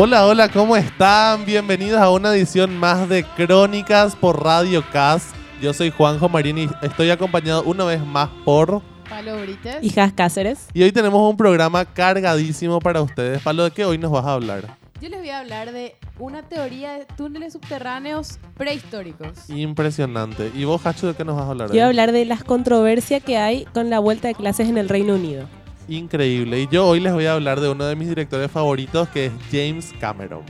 [0.00, 1.44] Hola, hola, ¿cómo están?
[1.44, 5.34] Bienvenidos a una edición más de Crónicas por Radio Cast.
[5.60, 8.80] Yo soy Juanjo Marín y estoy acompañado una vez más por...
[9.08, 9.82] Palo Brites.
[9.82, 10.68] Hijas Cáceres.
[10.72, 13.42] Y hoy tenemos un programa cargadísimo para ustedes.
[13.42, 14.78] Palo, ¿de qué hoy nos vas a hablar?
[15.00, 19.50] Yo les voy a hablar de una teoría de túneles subterráneos prehistóricos.
[19.50, 20.52] Impresionante.
[20.54, 21.68] ¿Y vos, Hacho, de qué nos vas a hablar?
[21.70, 24.78] Yo voy a hablar de las controversias que hay con la vuelta de clases en
[24.78, 25.48] el Reino Unido.
[25.88, 26.60] Increíble.
[26.60, 29.32] Y yo hoy les voy a hablar de uno de mis directores favoritos, que es
[29.50, 30.42] James Cameron.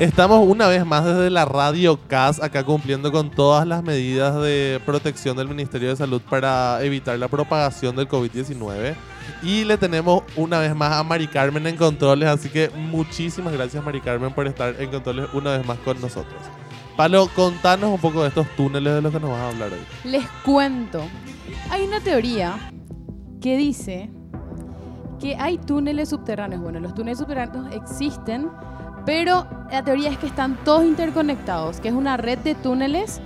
[0.00, 4.80] Estamos una vez más desde la Radio CAS, acá cumpliendo con todas las medidas de
[4.84, 8.96] protección del Ministerio de Salud para evitar la propagación del COVID-19.
[9.42, 13.84] Y le tenemos una vez más a Mari Carmen en controles, así que muchísimas gracias
[13.84, 16.40] Mari Carmen por estar en controles una vez más con nosotros.
[16.96, 20.10] Palo, contanos un poco de estos túneles de los que nos vas a hablar hoy.
[20.10, 21.02] Les cuento.
[21.70, 22.70] Hay una teoría
[23.40, 24.10] que dice
[25.18, 26.60] que hay túneles subterráneos.
[26.60, 28.50] Bueno, los túneles subterráneos existen,
[29.06, 33.20] pero la teoría es que están todos interconectados, que es una red de túneles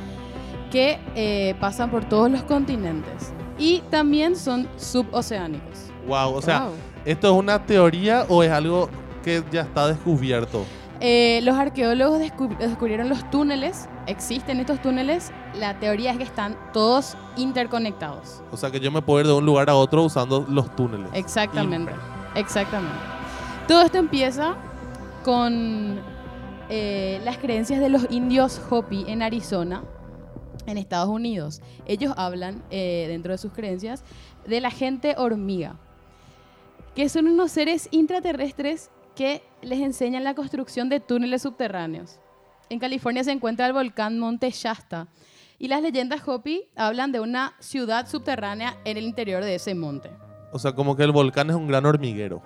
[0.71, 3.33] que eh, pasan por todos los continentes.
[3.59, 5.91] Y también son suboceánicos.
[6.07, 6.73] Wow, o sea, Wow.
[7.05, 8.89] ¿esto es una teoría o es algo
[9.25, 10.65] que ya está descubierto?
[11.01, 16.57] Eh, los arqueólogos descub- descubrieron los túneles, existen estos túneles, la teoría es que están
[16.73, 18.43] todos interconectados.
[18.51, 21.09] O sea, que yo me puedo ir de un lugar a otro usando los túneles.
[21.13, 21.93] Exactamente,
[22.35, 22.97] exactamente.
[23.69, 24.55] Todo esto empieza
[25.25, 25.99] con
[26.71, 29.83] eh, las creencias de los indios Hopi en Arizona,
[30.67, 31.61] en Estados Unidos.
[31.87, 34.05] Ellos hablan, eh, dentro de sus creencias,
[34.47, 35.77] de la gente hormiga,
[36.95, 42.19] que son unos seres intraterrestres que les enseñan la construcción de túneles subterráneos.
[42.69, 45.09] En California se encuentra el volcán Monte Shasta
[45.59, 50.11] y las leyendas Hopi hablan de una ciudad subterránea en el interior de ese monte.
[50.53, 52.43] O sea, como que el volcán es un gran hormiguero.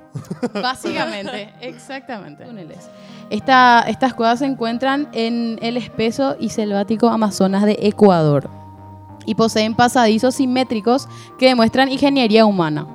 [0.54, 2.44] Básicamente, exactamente.
[2.44, 2.90] Túneles.
[3.30, 8.50] Esta- estas cuevas se encuentran en el espeso y selvático Amazonas de Ecuador
[9.24, 11.08] y poseen pasadizos simétricos
[11.38, 12.86] que demuestran ingeniería humana.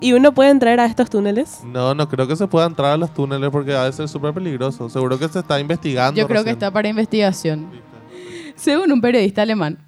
[0.00, 1.60] ¿Y uno puede entrar a estos túneles?
[1.64, 4.32] No, no creo que se pueda entrar a los túneles porque va a ser súper
[4.34, 4.88] peligroso.
[4.88, 6.20] Seguro que se está investigando.
[6.20, 7.68] Yo creo que está para investigación.
[8.56, 9.78] Según un periodista alemán,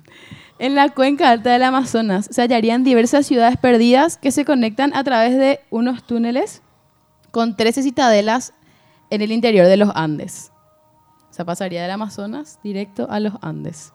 [0.61, 5.03] en la cuenca alta del Amazonas se hallarían diversas ciudades perdidas que se conectan a
[5.05, 6.63] través de unos túneles
[7.33, 8.53] con 13 citadelas
[9.11, 10.51] en el interior de los Andes.
[11.31, 13.93] O sea, pasaría del Amazonas directo a los Andes.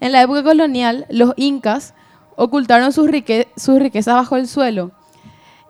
[0.00, 1.94] En la época colonial, los incas
[2.36, 4.90] ocultaron sus, rique- sus riquezas bajo el suelo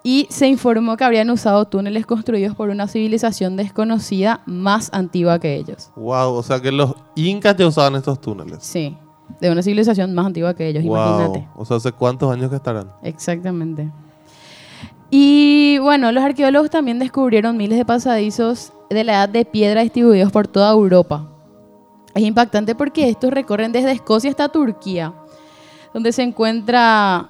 [0.04, 5.54] y se informó que habrían usado túneles construidos por una civilización desconocida más antigua que
[5.56, 5.90] ellos.
[5.96, 8.58] Wow, o sea que los incas ya usaban estos túneles.
[8.62, 8.96] Sí,
[9.40, 11.40] de una civilización más antigua que ellos, imagínate.
[11.54, 12.90] Wow, o sea, ¿hace cuántos años que estarán?
[13.02, 13.90] Exactamente.
[15.14, 20.32] Y bueno, los arqueólogos también descubrieron miles de pasadizos de la edad de piedra distribuidos
[20.32, 21.28] por toda Europa.
[22.14, 25.12] Es impactante porque estos recorren desde Escocia hasta Turquía,
[25.92, 27.28] donde se encuentra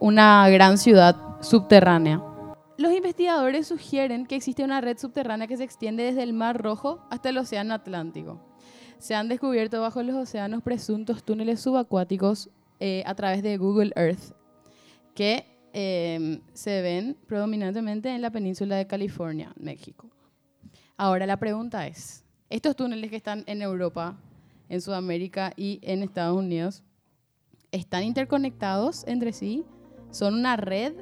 [0.00, 2.20] una gran ciudad subterránea.
[2.76, 7.06] Los investigadores sugieren que existe una red subterránea que se extiende desde el Mar Rojo
[7.08, 8.40] hasta el Océano Atlántico.
[8.98, 12.50] Se han descubierto bajo los océanos presuntos túneles subacuáticos
[12.80, 14.34] eh, a través de Google Earth
[15.14, 20.08] que eh, se ven predominantemente en la península de California, México.
[20.96, 24.16] Ahora la pregunta es, estos túneles que están en Europa,
[24.68, 26.82] en Sudamérica y en Estados Unidos,
[27.70, 29.64] ¿están interconectados entre sí?
[30.10, 30.92] ¿Son una red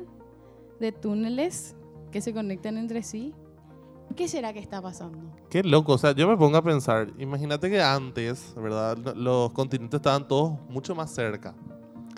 [0.79, 1.75] de túneles
[2.13, 3.35] que se conectan entre sí?
[4.17, 5.19] ¿Qué será que está pasando?
[5.51, 8.97] Qué loco, o sea, yo me pongo a pensar, imagínate que antes, ¿verdad?
[8.99, 11.55] Lo- Los continentes estaban todos mucho más cerca.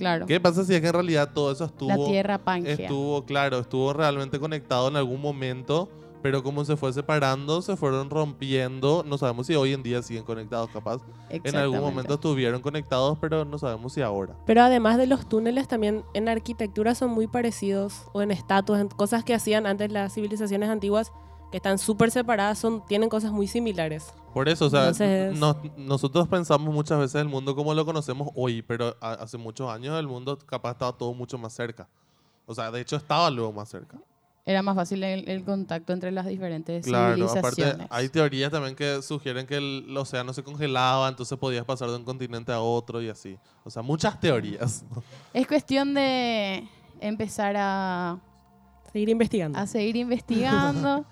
[0.02, 1.88] Claro, ¿Qué pasa si es que en realidad todo eso estuvo...
[1.88, 2.74] la Tierra Pangea.
[2.74, 5.88] Estuvo, claro, estuvo realmente conectado en algún momento,
[6.22, 9.04] pero como se fue separando, se fueron rompiendo.
[9.06, 11.02] No sabemos si hoy en día siguen conectados, capaz.
[11.30, 14.34] En algún momento estuvieron conectados, pero no sabemos si ahora.
[14.44, 18.88] Pero además de los túneles, también en arquitectura son muy parecidos, o en estatuas, en
[18.88, 21.12] cosas que hacían antes las civilizaciones antiguas,
[21.52, 24.12] que están súper separadas, son, tienen cosas muy similares.
[24.34, 28.30] Por eso, o sea, Entonces- nos- nosotros pensamos muchas veces el mundo como lo conocemos
[28.34, 31.86] hoy, pero a- hace muchos años el mundo capaz estaba todo mucho más cerca.
[32.46, 33.98] O sea, de hecho estaba luego más cerca.
[34.44, 37.86] Era más fácil el, el contacto entre las diferentes Claro, aparte civilizaciones.
[37.90, 42.02] hay teorías también que sugieren que el océano se congelaba, entonces podías pasar de un
[42.04, 43.38] continente a otro y así.
[43.62, 44.84] O sea, muchas teorías.
[45.34, 46.66] Es cuestión de
[47.00, 48.18] empezar a,
[48.92, 49.58] Seguir investigando.
[49.58, 51.04] a seguir investigando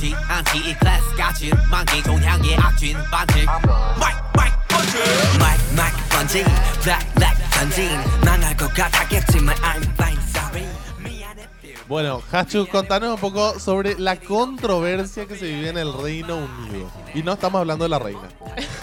[0.00, 4.96] 진 많지 않지 이 클래스 같이 만기 종향의 악진 반칙 마이크 마이크 번지
[5.38, 6.44] 마이크 마이크 번지
[6.82, 7.90] 블랙 블랙 던진
[8.24, 10.66] 망할 것 같았겠지만 I'm fine sorry
[11.04, 11.46] 미안해
[11.88, 16.90] Bueno, Hachu, contanos un poco sobre la controversia que se vive en el Reino Unido.
[17.14, 18.28] Y no estamos hablando de la reina.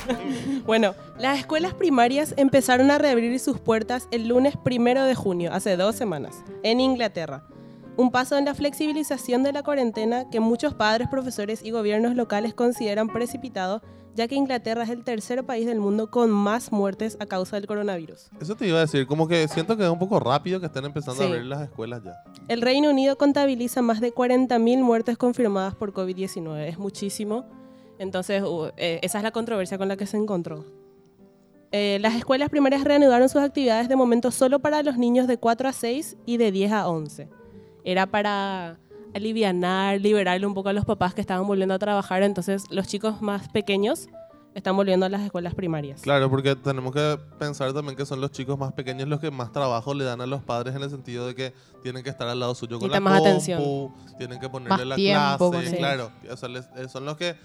[0.66, 5.76] Bueno, las escuelas primarias empezaron a reabrir sus puertas el lunes primero de junio, hace
[5.76, 7.44] dos semanas, en Inglaterra.
[7.99, 12.55] Un paso en la flexibilización de la cuarentena que muchos padres, profesores y gobiernos locales
[12.55, 13.83] consideran precipitado,
[14.15, 17.67] ya que Inglaterra es el tercer país del mundo con más muertes a causa del
[17.67, 18.31] coronavirus.
[18.41, 20.85] Eso te iba a decir, como que siento que es un poco rápido que estén
[20.85, 22.23] empezando a abrir las escuelas ya.
[22.47, 26.69] El Reino Unido contabiliza más de 40.000 muertes confirmadas por COVID-19.
[26.69, 27.47] Es muchísimo.
[27.99, 30.65] Entonces, uh, eh, esa es la controversia con la que se encontró.
[31.73, 35.69] Eh, las escuelas primarias reanudaron sus actividades de momento solo para los niños de 4
[35.69, 37.38] a 6 y de 10 a 11.
[37.89, 38.77] Era para
[39.15, 42.23] alivianar, liberarle un poco a los papás que estaban volviendo a trabajar.
[42.23, 44.09] Entonces, los chicos más pequeños
[44.55, 46.03] están volviendo a las escuelas primarias.
[46.03, 49.53] Claro, porque tenemos que pensar también que son los chicos más pequeños los que más
[49.53, 52.39] trabajo le dan a los padres en el sentido de que tienen que estar al
[52.41, 53.93] lado suyo con la más compu, atención.
[54.19, 55.77] tienen que ponerle Más la tiempo, clase, con- Sí.
[55.79, 56.11] claro.
[56.31, 57.37] O sea, les- eh, son los que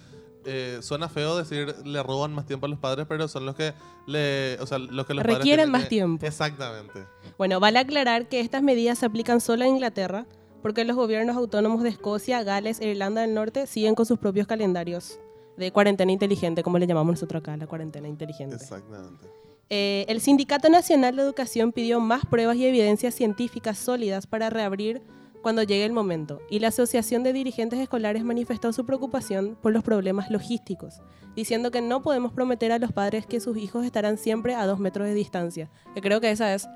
[0.45, 3.74] eh, suena feo decir le roban más tiempo a los padres, pero son los que
[4.07, 6.25] le, o sea, los que los Requieren más que- tiempo.
[6.25, 7.06] Exactamente.
[7.38, 10.25] Bueno, vale aclarar que estas medidas se aplican solo a Inglaterra
[10.62, 14.48] porque los gobiernos autónomos de Escocia, Gales e Irlanda del Norte siguen con sus propios
[14.48, 15.19] calendarios
[15.57, 18.56] de cuarentena inteligente, como le llamamos nosotros acá, la cuarentena inteligente.
[18.56, 19.28] Exactamente.
[19.69, 25.01] Eh, el Sindicato Nacional de Educación pidió más pruebas y evidencias científicas sólidas para reabrir
[25.44, 29.84] cuando llegue el momento, y la Asociación de Dirigentes Escolares manifestó su preocupación por los
[29.84, 31.01] problemas logísticos,
[31.36, 34.80] diciendo que no podemos prometer a los padres que sus hijos estarán siempre a dos
[34.80, 35.69] metros de distancia.
[35.94, 36.68] Que creo que ese es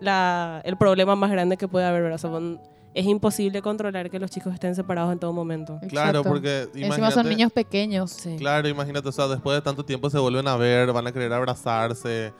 [0.00, 2.02] la- el problema más grande que puede haber.
[2.02, 2.24] ¿verdad?
[2.24, 2.58] O sea,
[2.94, 5.78] es imposible controlar que los chicos estén separados en todo momento.
[5.88, 6.28] Claro, Exacto.
[6.28, 8.10] porque Encima son niños pequeños.
[8.10, 8.36] Sí.
[8.38, 11.32] Claro, imagínate, o sea, después de tanto tiempo se vuelven a ver, van a querer
[11.32, 12.32] abrazarse,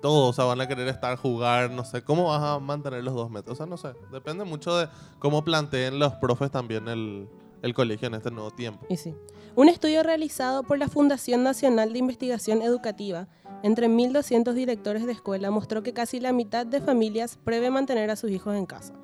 [0.00, 3.14] todo, o sea, van a querer estar, jugar, no sé, ¿cómo vas a mantener los
[3.14, 3.54] dos metros?
[3.54, 7.28] O sea, no sé, depende mucho de cómo planteen los profes también el,
[7.62, 8.86] el colegio en este nuevo tiempo.
[8.88, 9.14] Y sí.
[9.54, 13.28] Un estudio realizado por la Fundación Nacional de Investigación Educativa
[13.62, 18.16] entre 1.200 directores de escuela mostró que casi la mitad de familias prevé mantener a
[18.16, 18.94] sus hijos en casa.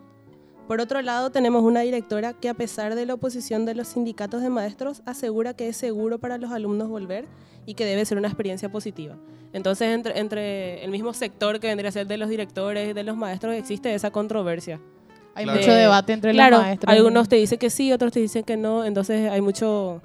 [0.66, 4.40] Por otro lado, tenemos una directora que a pesar de la oposición de los sindicatos
[4.42, 7.26] de maestros, asegura que es seguro para los alumnos volver
[7.66, 9.16] y que debe ser una experiencia positiva.
[9.52, 13.02] Entonces, entre, entre el mismo sector que vendría a ser de los directores y de
[13.04, 14.80] los maestros, existe esa controversia.
[15.34, 15.60] Hay Claro.
[15.60, 16.92] mucho debate entre claro, los maestros.
[16.92, 20.00] algunos te dicen que sí, otros te dicen que no, entonces hay mucho...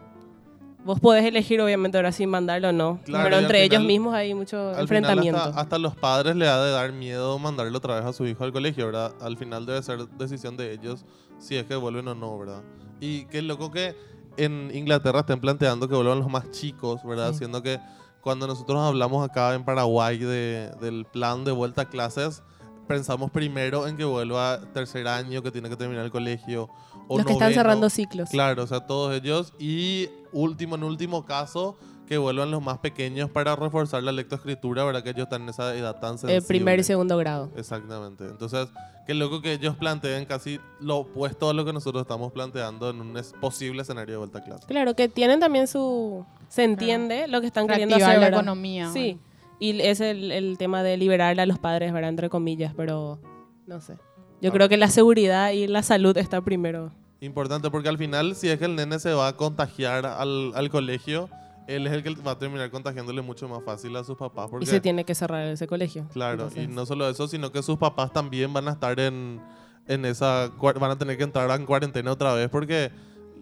[0.85, 4.13] Vos podés elegir, obviamente, ahora sí mandarlo o no, Claro, pero entre ellos final- mismos
[4.13, 5.39] hay mucho Al final enfrentamiento.
[5.41, 8.43] hasta, hasta los padres le ha de dar miedo mandarle otra vez a su hijo
[8.45, 9.13] al colegio, ¿verdad?
[9.21, 11.05] Al final debe ser decisión de ellos
[11.37, 12.63] si es que vuelven o no, ¿verdad?
[13.01, 13.93] Y qué loco que
[14.37, 17.33] en Inglaterra estén planteando que vuelvan los más chicos, ¿verdad?
[17.33, 17.39] Sí.
[17.39, 17.79] Siendo que
[18.21, 22.41] cuando nosotros hablamos acá en Paraguay de- del plan de vuelta a clases,
[22.89, 26.69] pensamos primero en que vuelva tercer año, que tiene que terminar el colegio.
[27.07, 28.29] O Los que están cerrando ciclos.
[28.29, 29.53] Claro, o sea, todos ellos.
[29.59, 31.77] Y último, en último caso,
[32.07, 35.03] que vuelvan los más pequeños para reforzar la lectoescritura, ¿verdad?
[35.03, 36.37] Que ellos están en esa edad tan sensible.
[36.37, 37.51] El primer y segundo grado.
[37.55, 38.25] Exactamente.
[38.25, 38.67] Entonces,
[39.05, 43.01] qué loco que ellos planteen casi lo opuesto a lo que nosotros estamos planteando en
[43.01, 44.65] un posible escenario de vuelta a clase.
[44.65, 46.25] Claro, que tienen también su...
[46.47, 48.39] Se entiende lo que están queriendo Reactivar hacer, la ¿verdad?
[48.39, 48.89] economía.
[48.91, 49.19] Sí,
[49.59, 52.09] y es el, el tema de liberarle a los padres, ¿verdad?
[52.09, 53.19] Entre comillas, pero
[53.67, 53.95] no sé.
[54.41, 54.53] Yo Ah.
[54.53, 56.91] creo que la seguridad y la salud está primero.
[57.21, 60.69] Importante porque al final, si es que el nene se va a contagiar al, al
[60.69, 61.29] colegio,
[61.67, 64.47] él es el que va a terminar contagiándole mucho más fácil a sus papás.
[64.49, 66.07] Porque, Y se tiene que cerrar ese colegio.
[66.13, 69.41] Claro, Entonces, y no solo eso, sino que sus papás también van a estar en,
[69.87, 70.49] en esa...
[70.79, 72.91] Van a tener que entrar en cuarentena otra vez porque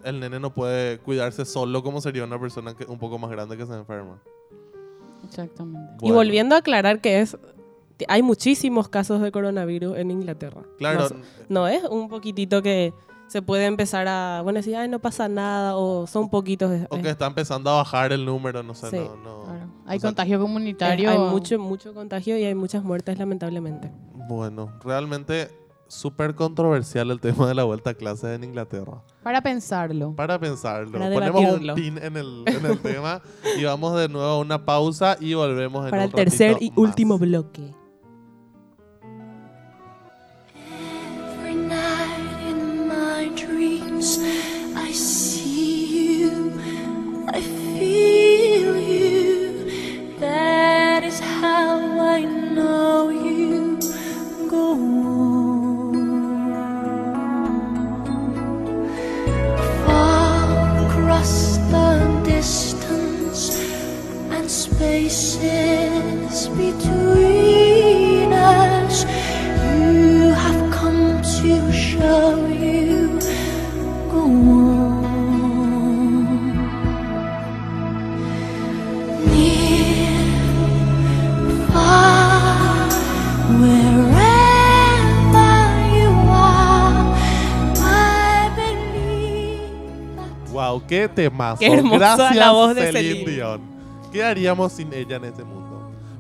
[0.04, 3.56] el nene no puede cuidarse solo como sería una persona que, un poco más grande
[3.56, 4.20] que se enferma.
[5.30, 6.06] Exactamente.
[6.06, 7.38] Y volviendo a aclarar que es...
[8.08, 10.62] Hay muchísimos casos de coronavirus en Inglaterra.
[10.78, 11.16] Claro, No,
[11.50, 12.94] no es un poquitito que
[13.28, 14.42] se puede empezar a...
[14.44, 16.72] Bueno, decir, ay, no pasa nada, o son poquitos.
[16.72, 18.98] es- o que es- está empezando a bajar el número, no sé, Sí.
[18.98, 19.44] no, no.
[19.46, 19.68] Claro.
[19.88, 21.10] Hay o sea, contagio es- comunitario.
[21.10, 23.92] hay mucho, mucho contagio y hay muchas muertes, lamentablemente.
[24.30, 25.50] Bueno, realmente
[25.88, 29.02] súper controversial el tema de la vuelta a clases en Inglaterra.
[29.24, 30.14] Para pensarlo.
[30.16, 33.22] Para pensarlo, Para ponemos un pin en el, en el tema
[33.58, 36.78] y vamos de nuevo a una pausa y volvemos en Para el tercer y más.
[36.78, 37.74] último bloque.
[90.52, 91.60] Wow, qué temazo.
[91.92, 92.92] Gracias, la voz de
[94.12, 95.67] ¿Qué haríamos sin ella en este mundo?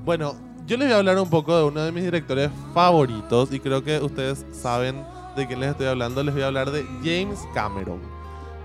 [0.08, 3.60] Bueno, yo les voy a hablar un poco de uno de mis directores favoritos y
[3.60, 6.24] creo que ustedes saben de quién les estoy hablando.
[6.24, 8.00] Les voy a hablar de James Cameron.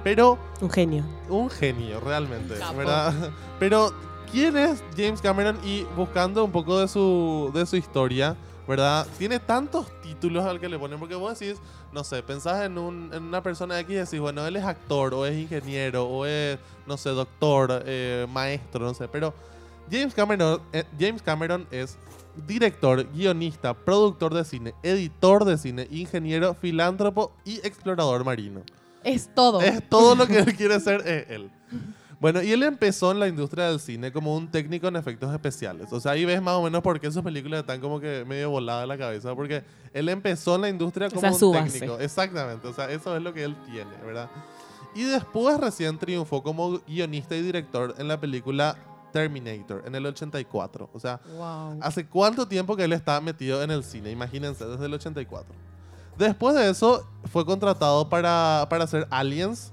[0.04, 1.04] Pero Un genio.
[1.28, 2.76] un genio, realmente, Capo.
[2.76, 3.12] ¿verdad?
[3.58, 3.92] Pero,
[4.30, 5.58] ¿quién es James Cameron?
[5.64, 8.37] Y buscando un poco de su, de su historia,
[8.68, 9.04] ¿verdad?
[9.18, 11.58] Tiene tantos títulos al que le ponen, porque vos decís,
[11.92, 15.12] no sé, pensás en, un, en una persona X y decís, bueno, él es actor,
[15.12, 16.56] o es ingeniero, o es,
[16.87, 19.34] no sé, doctor, eh, maestro, no sé, pero
[19.92, 21.99] James Cameron, eh, James Cameron es
[22.46, 28.62] director, guionista, productor de cine, editor de cine, ingeniero, filántropo y explorador marino.
[29.04, 29.61] Es todo.
[29.61, 31.50] Es todo lo que él quiere ser es él.
[32.18, 35.92] Bueno, y él empezó en la industria del cine como un técnico en efectos especiales.
[35.92, 38.49] O sea, ahí ves más o menos por qué sus películas están como que medio
[38.49, 39.34] voladas la cabeza.
[39.34, 41.80] Porque él empezó en la industria como Esa es un su base.
[41.80, 41.99] técnico.
[41.99, 42.66] Exactamente.
[42.66, 44.30] O sea, eso es lo que él tiene, ¿verdad?
[44.94, 48.78] Y después recién triunfó como guionista y director en la película
[49.12, 50.90] Terminator en el 84.
[50.92, 51.78] O sea, Wow.
[51.81, 54.11] ¿Hace cuánto tiempo que él está metido en el cine?
[54.11, 55.54] Imagínense, desde el 84.
[56.19, 59.73] Después de eso, fue contratado para, para hacer Aliens.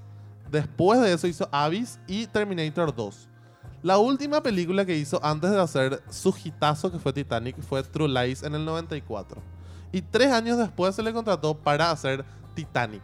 [0.50, 3.28] Después de eso hizo Abyss y Terminator 2.
[3.82, 8.08] La última película que hizo antes de hacer su hitazo, que fue Titanic, fue True
[8.08, 9.40] Lies en el 94.
[9.92, 13.02] Y tres años después se le contrató para hacer Titanic,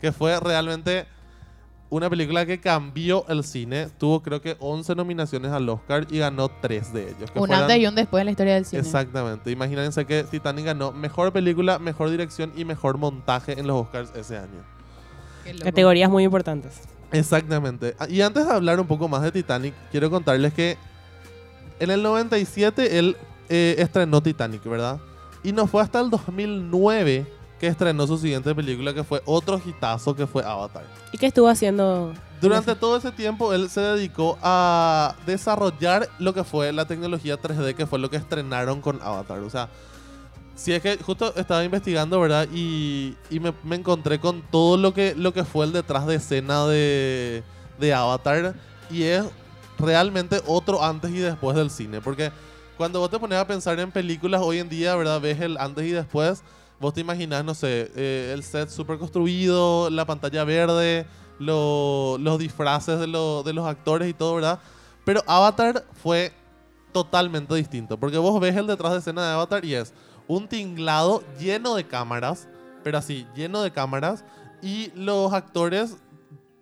[0.00, 1.06] que fue realmente
[1.96, 3.88] una película que cambió el cine.
[3.98, 7.30] Tuvo creo que 11 nominaciones al Oscar y ganó 3 de ellos.
[7.30, 8.80] que Un fueron- antes y un después en la historia del cine.
[8.82, 9.50] Exactamente.
[9.50, 14.36] Imagínense que Titanic ganó mejor película, mejor dirección y mejor montaje en los Oscars ese
[14.38, 14.62] año.
[15.62, 16.72] Categorías muy importantes.
[17.12, 17.94] Exactamente.
[17.98, 20.76] Ah, Y antes de hablar un poco más de Titanic, quiero contarles que
[21.78, 23.16] en el 97 él
[23.48, 24.98] eh, estrenó Titanic, ¿verdad?
[25.42, 27.26] Y no fue hasta el 2009
[27.64, 30.84] que estrenó su siguiente película, que fue otro hitazo, que fue Avatar.
[31.12, 32.12] ¿Y qué estuvo haciendo?
[32.38, 37.74] Durante todo ese tiempo él se dedicó a desarrollar lo que fue la tecnología 3D,
[37.74, 39.38] que fue lo que estrenaron con Avatar.
[39.38, 39.70] O sea,
[40.54, 42.46] si es que justo estaba investigando, ¿verdad?
[42.52, 46.16] Y, y me, me encontré con todo lo que, lo que fue el detrás de
[46.16, 47.42] escena de,
[47.78, 48.54] de Avatar.
[48.90, 49.24] Y es
[49.78, 52.02] realmente otro antes y después del cine.
[52.02, 52.30] Porque
[52.76, 55.18] cuando vos te pones a pensar en películas hoy en día, ¿verdad?
[55.18, 56.42] Ves el antes y después.
[56.80, 61.06] Vos te imaginas, no sé, eh, el set súper construido, la pantalla verde,
[61.38, 64.58] lo- los disfraces de, lo- de los actores y todo, ¿verdad?
[65.04, 66.32] Pero Avatar fue
[66.92, 67.98] totalmente distinto.
[67.98, 69.92] Porque vos ves el detrás de escena de Avatar y es
[70.28, 72.48] un tinglado lleno de cámaras,
[72.82, 74.24] pero así, lleno de cámaras.
[74.62, 75.96] Y los actores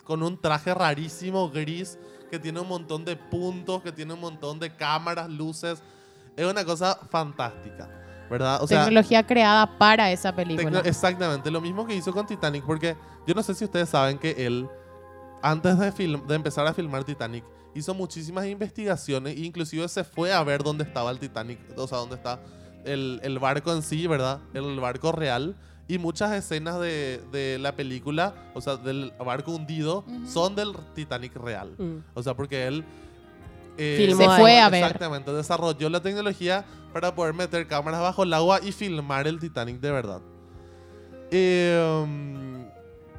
[0.04, 1.98] con un traje rarísimo, gris,
[2.30, 5.82] que tiene un montón de puntos, que tiene un montón de cámaras, luces.
[6.36, 7.88] Es una cosa fantástica,
[8.32, 8.60] ¿verdad?
[8.62, 10.80] O sea, Tecnología creada para esa película.
[10.80, 12.96] Exactamente, lo mismo que hizo con Titanic, porque
[13.26, 14.68] yo no sé si ustedes saben que él,
[15.42, 20.32] antes de, film- de empezar a filmar Titanic, hizo muchísimas investigaciones e inclusive se fue
[20.32, 22.40] a ver dónde estaba el Titanic, o sea, dónde está
[22.84, 24.40] el, el barco en sí, ¿verdad?
[24.54, 25.54] El barco real.
[25.88, 30.26] Y muchas escenas de, de la película, o sea, del barco hundido, Ujú.
[30.26, 31.74] son del Titanic real.
[31.78, 31.98] Mm.
[32.14, 32.84] O sea, porque él...
[33.76, 34.82] eh, Filmó Se fue a ver.
[34.82, 39.80] Exactamente, desarrolló la tecnología para poder meter cámaras bajo el agua y filmar el Titanic
[39.80, 40.20] de verdad.
[41.30, 42.66] Eh, um,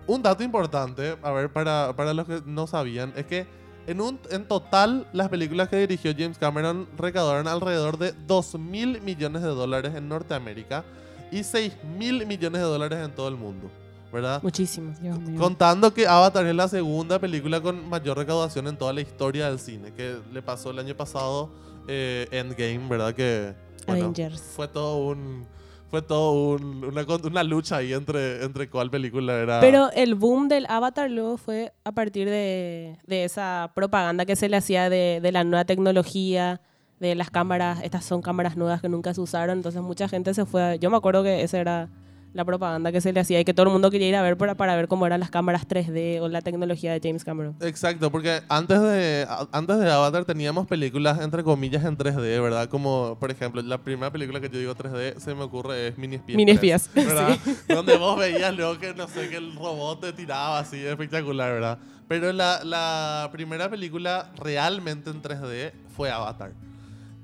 [0.06, 3.48] un dato importante, a ver, para, para los que no sabían, es que
[3.88, 9.02] en, un, en total las películas que dirigió James Cameron recaudaron alrededor de 2 mil
[9.02, 10.84] millones de dólares en Norteamérica
[11.32, 13.70] y 6 mil millones de dólares en todo el mundo,
[14.14, 14.42] ¿verdad?
[14.44, 14.94] Muchísimo.
[15.02, 15.38] Dios mío.
[15.40, 19.60] Contando que Avatar es la segunda película con mayor recaudación en toda la historia del
[19.60, 21.50] cine, que le pasó el año pasado
[21.88, 23.14] eh, Endgame, ¿verdad?
[23.14, 23.54] Que
[23.88, 24.42] bueno, Avengers.
[24.56, 25.46] fue todo un
[25.90, 26.86] fue todo un-
[27.26, 29.60] una, lucha ahí entre, entre cuál película era.
[29.60, 34.50] Pero el boom del Avatar luego fue a partir de, de esa propaganda que se
[34.50, 36.62] le hacía de, de la nueva tecnología,
[37.00, 40.46] de las cámaras, estas son cámaras nuevas que nunca se usaron, entonces mucha gente se
[40.48, 41.90] fue, a- yo me acuerdo que esa era
[42.34, 44.38] la propaganda que se le hacía y que todo el mundo quería ir a ver
[44.38, 47.56] para, para ver cómo eran las cámaras 3D o la tecnología de James Cameron.
[47.62, 52.68] Exacto, porque antes de, antes de Avatar teníamos películas entre comillas en 3D, ¿verdad?
[52.70, 56.16] Como, por ejemplo, la primera película que yo digo 3D se me ocurre es Mini
[56.16, 56.38] Espías.
[56.38, 57.38] Mini 3, Espías, ¿verdad?
[57.68, 61.78] Donde vos veías luego que, no sé, que el robot te tiraba así, espectacular, ¿verdad?
[62.08, 66.52] Pero la, la primera película realmente en 3D fue Avatar.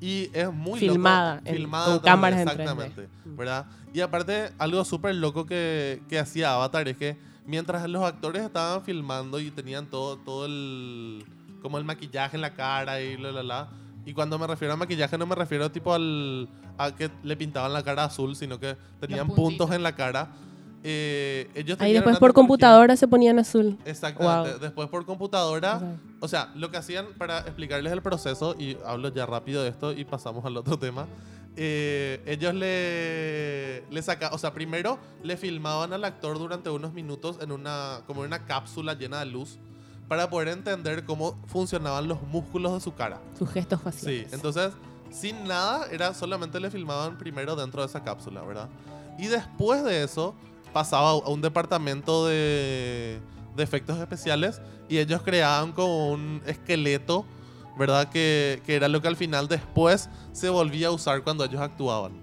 [0.02, 0.94] Y es muy loco.
[0.94, 2.52] Filmada en- filmada con 3D, cámaras en 3D.
[2.62, 3.66] Exactamente, ¿verdad?
[3.94, 8.84] Y aparte, algo súper loco que, que hacía Avatar es que mientras los actores estaban
[8.84, 11.26] filmando y tenían todo, todo el.
[11.62, 13.68] como el maquillaje en la cara y la la la.
[14.06, 16.48] Y cuando me refiero a maquillaje, no me refiero tipo al.
[16.78, 20.30] a que le pintaban la cara azul, sino que tenían puntos en la cara.
[20.84, 23.78] Eh, ellos Ahí después por computadora se ponían azul.
[23.86, 24.52] Exactamente.
[24.52, 24.60] Wow.
[24.60, 25.78] Después por computadora.
[25.78, 25.84] Ok.
[26.22, 29.92] O sea, lo que hacían para explicarles el proceso, y hablo ya rápido de esto
[29.92, 31.08] y pasamos al otro tema.
[31.58, 37.38] eh, ellos le, le sacaban, o sea, primero le filmaban al actor durante unos minutos
[37.42, 39.58] en una, como en una cápsula llena de luz
[40.08, 43.20] para poder entender cómo funcionaban los músculos de su cara.
[43.38, 44.34] Sus gestos Sí, faciales.
[44.34, 44.72] entonces,
[45.12, 48.70] sin nada, era solamente le filmaban primero dentro de esa cápsula, ¿verdad?
[49.18, 50.34] Y después de eso,
[50.70, 53.20] pasaba a un departamento de,
[53.56, 57.26] de efectos especiales y ellos creaban como un esqueleto,
[57.78, 58.10] ¿verdad?
[58.10, 62.14] Que, que era lo que al final después se volvía a usar cuando ellos actuaban,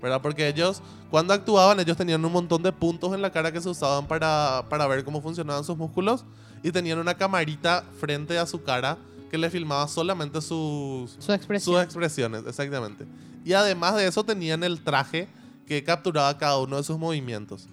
[0.00, 0.22] ¿verdad?
[0.22, 3.68] Porque ellos, cuando actuaban, ellos tenían un montón de puntos en la cara que se
[3.68, 6.24] usaban para, para ver cómo funcionaban sus músculos
[6.62, 8.96] y tenían una camarita frente a su cara
[9.30, 11.32] que le filmaba solamente sus, Su
[11.72, 13.04] sus expresiones, exactamente.
[13.44, 15.28] Y además de eso tenían el traje
[15.66, 17.68] que capturaba cada uno de sus movimientos.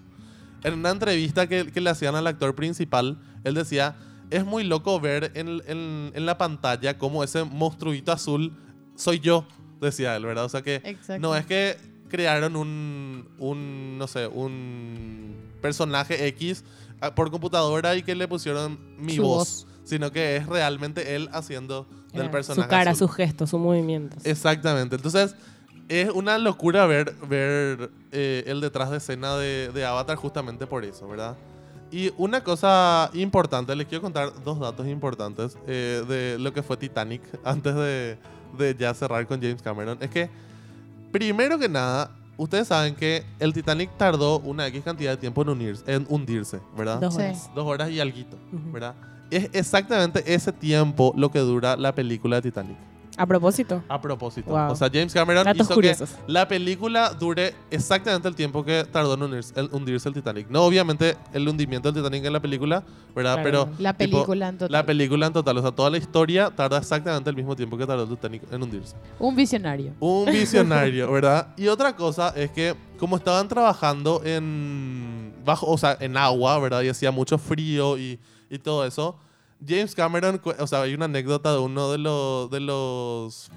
[0.64, 3.96] En una entrevista que, que le hacían al actor principal, él decía,
[4.30, 8.52] es muy loco ver en, en- en la pantalla cómo ese monstruito azul
[8.94, 9.46] soy yo,
[9.80, 10.44] decía él, ¿verdad?
[10.44, 11.18] O sea que Exacto.
[11.20, 11.76] no es que
[12.08, 16.64] crearon un, un, no sé, un personaje X
[17.00, 19.66] ah, por computadora y que le pusieron mi Su voz, voz.
[19.84, 22.30] sino que es realmente él haciendo del Claro.
[22.30, 23.08] personaje Su cara, azul.
[23.08, 24.24] sus gestos, sus movimientos.
[24.26, 24.96] Exactamente.
[24.96, 25.34] Entonces,
[25.88, 30.84] es una locura ver, ver eh, el detrás de escena de, de Avatar justamente por
[30.84, 31.36] eso, ¿verdad?
[31.90, 36.76] Y una cosa importante, les quiero contar dos datos importantes eh, de lo que fue
[36.78, 38.16] Titanic antes de,
[38.56, 39.98] de ya cerrar con James Cameron.
[40.00, 40.30] Es que,
[41.10, 45.50] primero que nada, ustedes saben que el Titanic tardó una X cantidad de tiempo en,
[45.50, 46.98] unirse, en hundirse, ¿verdad?
[46.98, 47.20] Dos Sí.
[47.20, 47.50] horas.
[47.54, 48.72] Dos horas y alguito, Ujú.
[48.72, 48.94] ¿verdad?
[49.30, 52.76] Es exactamente ese tiempo lo que dura la película de Titanic.
[53.16, 53.82] A propósito.
[53.88, 54.50] A propósito.
[54.50, 54.70] Wow.
[54.72, 56.10] O sea, James Cameron Datos hizo curiosos.
[56.10, 60.48] que la película dure exactamente el tiempo que tardó en hundirse, el Titanic.
[60.48, 62.82] No, obviamente, el hundimiento del Titanic en la película,
[63.14, 63.34] ¿verdad?
[63.42, 63.42] Claro.
[63.66, 64.72] Pero La tipo, película en total.
[64.72, 67.86] la película en total, o sea, toda la historia tarda exactamente el mismo tiempo que
[67.86, 68.96] tardó el Titanic en hundirse.
[69.18, 69.92] Un visionario.
[70.00, 71.48] Un visionario, ¿verdad?
[71.56, 76.82] Y otra cosa es que como estaban trabajando en bajo, o sea, en agua, ¿verdad?
[76.82, 79.16] Y hacía mucho frío y, y todo eso.
[79.66, 83.50] James Cameron, o sea, hay una anécdota de uno de los de los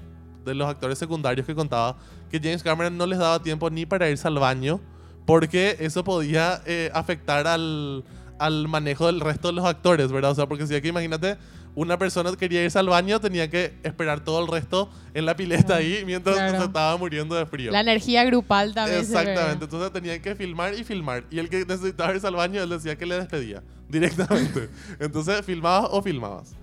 [0.44, 1.96] de los actores secundarios que contaba
[2.30, 4.80] que James Cameron no les daba tiempo ni para irse al baño
[5.26, 8.04] porque eso podía eh, afectar al,
[8.38, 10.30] al manejo del resto de los actores, ¿verdad?
[10.30, 11.36] O sea, porque si aquí imagínate,
[11.76, 15.76] una persona quería irse al baño, tenía que esperar todo el resto en la pileta
[15.76, 16.58] ahí mientras Claro.
[16.58, 17.70] se estaba muriendo de frío.
[17.70, 19.00] La energía grupal también.
[19.02, 21.24] Exactamente, entonces tenían que filmar y filmar.
[21.30, 24.68] Y el que necesitaba irse al baño, él decía que le despedía directamente.
[24.98, 26.54] entonces, filmabas o filmabas.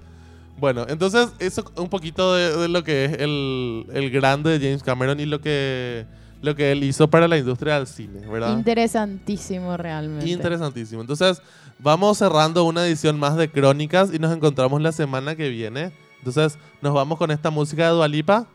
[0.57, 4.83] Bueno, entonces eso un poquito de, de lo que es el, el grande de James
[4.83, 6.05] Cameron y lo que,
[6.41, 8.57] lo que él hizo para la industria del cine, ¿verdad?
[8.57, 10.29] Interesantísimo realmente.
[10.29, 11.01] Interesantísimo.
[11.01, 11.41] Entonces,
[11.79, 15.91] vamos cerrando una edición más de Crónicas y nos encontramos la semana que viene.
[16.19, 18.47] Entonces, nos vamos con esta música de Dualipa,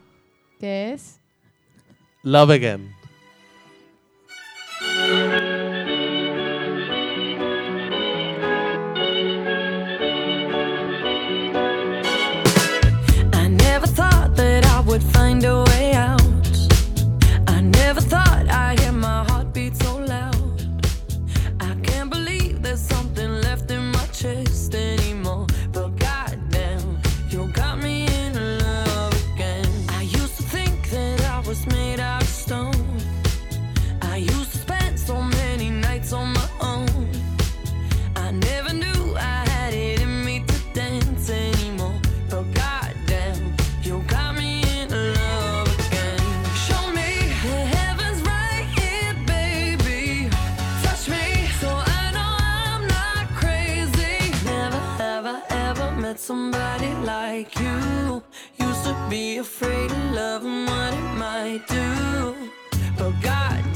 [0.59, 1.21] ¿Qué es?
[2.23, 2.93] Love Again.
[56.29, 58.21] somebody like you.
[58.59, 62.35] Used to be afraid of loving what it might do.
[62.99, 63.68] But God